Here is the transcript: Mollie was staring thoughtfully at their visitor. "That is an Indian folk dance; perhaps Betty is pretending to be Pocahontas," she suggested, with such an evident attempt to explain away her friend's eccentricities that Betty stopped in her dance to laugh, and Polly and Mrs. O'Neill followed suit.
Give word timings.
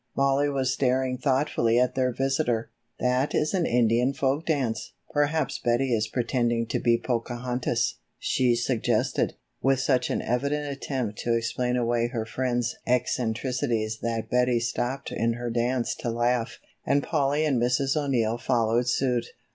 Mollie 0.17 0.49
was 0.49 0.73
staring 0.73 1.19
thoughtfully 1.19 1.77
at 1.79 1.93
their 1.93 2.11
visitor. 2.11 2.71
"That 2.99 3.35
is 3.35 3.53
an 3.53 3.67
Indian 3.67 4.13
folk 4.13 4.47
dance; 4.47 4.93
perhaps 5.11 5.59
Betty 5.59 5.93
is 5.93 6.07
pretending 6.07 6.65
to 6.69 6.79
be 6.79 6.97
Pocahontas," 6.97 7.99
she 8.17 8.55
suggested, 8.55 9.35
with 9.61 9.79
such 9.79 10.09
an 10.09 10.23
evident 10.23 10.65
attempt 10.67 11.19
to 11.19 11.35
explain 11.37 11.77
away 11.77 12.07
her 12.07 12.25
friend's 12.25 12.75
eccentricities 12.87 13.99
that 14.01 14.31
Betty 14.31 14.59
stopped 14.59 15.11
in 15.11 15.33
her 15.33 15.51
dance 15.51 15.93
to 15.99 16.09
laugh, 16.09 16.57
and 16.83 17.03
Polly 17.03 17.45
and 17.45 17.61
Mrs. 17.61 17.95
O'Neill 17.95 18.39
followed 18.39 18.87
suit. 18.89 19.27